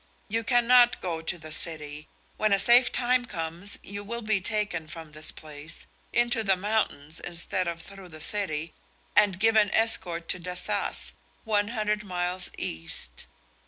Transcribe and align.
You 0.29 0.43
cannot 0.43 0.99
go 0.99 1.21
to 1.21 1.37
the 1.37 1.51
city. 1.51 2.07
When 2.35 2.53
a 2.53 2.57
safe 2.57 2.91
time 2.91 3.25
comes, 3.25 3.77
you 3.83 4.03
will 4.03 4.23
be 4.23 4.41
taken 4.41 4.87
from 4.87 5.11
this 5.11 5.31
place, 5.31 5.85
into 6.11 6.43
the 6.43 6.57
mountains 6.57 7.19
instead 7.19 7.67
of 7.67 7.83
through 7.83 8.09
the 8.09 8.19
city, 8.19 8.73
and 9.15 9.39
given 9.39 9.69
escort 9.69 10.27
to 10.29 10.39
Dassas, 10.39 11.13
one 11.43 11.67
hundred 11.67 12.03
miles 12.03 12.49
east. 12.57 13.27